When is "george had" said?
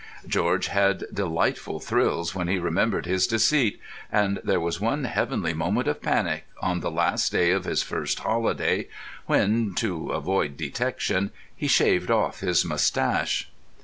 0.25-1.03